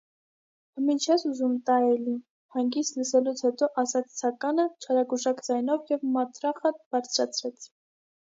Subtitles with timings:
[0.77, 2.13] -Հըմի չես ուզում տա, է՜լի,-
[2.55, 7.69] հանգիստ լսելուց հետո ասաց Ցականը չարագուշակ ձայնով և մաթրախը բարձրացրեց: